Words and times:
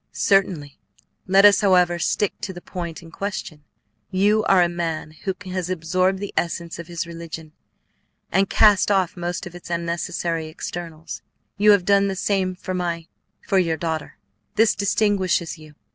"Certainly. 0.13 0.79
Let 1.27 1.45
us, 1.45 1.61
however, 1.61 1.99
stick 1.99 2.33
to 2.41 2.53
the 2.53 2.59
point 2.59 3.03
in 3.03 3.11
question. 3.11 3.63
You 4.09 4.43
are 4.45 4.63
a 4.63 4.67
man 4.67 5.11
who 5.25 5.35
has 5.51 5.69
absorbed 5.69 6.17
the 6.17 6.33
essence 6.35 6.79
of 6.79 6.87
his 6.87 7.05
religion, 7.05 7.51
and 8.31 8.49
cast 8.49 8.89
off 8.89 9.15
most 9.15 9.45
of 9.45 9.53
its 9.53 9.69
unnecessary 9.69 10.47
externals. 10.47 11.21
You 11.55 11.69
have 11.69 11.85
done 11.85 12.07
the 12.07 12.15
same 12.15 12.55
for 12.55 12.73
my 12.73 13.09
for 13.47 13.59
your 13.59 13.77
daughter. 13.77 14.17
This 14.55 14.73
distinguishes 14.73 15.59
you. 15.59 15.75